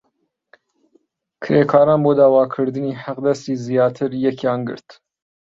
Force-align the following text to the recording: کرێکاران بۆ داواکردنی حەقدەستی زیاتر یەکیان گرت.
کرێکاران 1.43 1.99
بۆ 2.05 2.11
داواکردنی 2.19 2.97
حەقدەستی 3.03 3.61
زیاتر 3.67 4.11
یەکیان 4.25 4.59
گرت. 4.69 4.89